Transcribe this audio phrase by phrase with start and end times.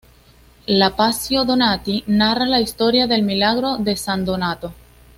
[0.79, 4.73] La "Passio Donati" narra la historia del milagro de san Donato.